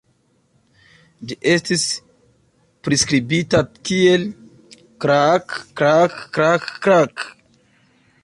Ĝi 1.31 1.35
estis 1.55 1.81
priskribita 2.87 3.61
kiel 3.89 4.25
"kraak-kraak-kraak-kraak". 5.05 7.23